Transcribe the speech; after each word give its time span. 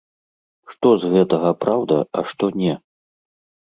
Што 0.71 0.93
з 1.03 1.13
гэтага 1.13 1.49
праўда, 1.67 2.03
а 2.17 2.27
што 2.35 2.53
не? 2.67 2.73